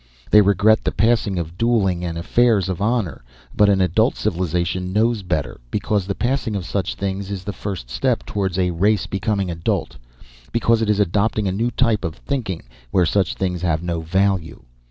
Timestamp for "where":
12.89-13.05